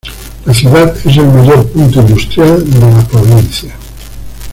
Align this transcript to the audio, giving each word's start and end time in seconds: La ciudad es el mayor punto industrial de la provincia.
La 0.47 0.53
ciudad 0.55 0.97
es 1.05 1.15
el 1.17 1.27
mayor 1.27 1.69
punto 1.71 1.99
industrial 2.01 2.67
de 2.67 2.79
la 2.91 3.07
provincia. 3.07 3.75